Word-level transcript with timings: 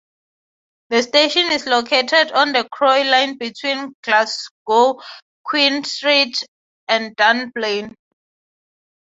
The 0.89 1.03
station 1.03 1.51
is 1.51 1.67
located 1.67 2.31
on 2.31 2.53
the 2.53 2.67
Croy 2.71 3.03
Line 3.03 3.37
between 3.37 3.93
Glasgow 4.01 4.99
Queen 5.45 5.83
Street 5.83 6.41
and 6.87 7.15
Dunblane. 7.15 7.93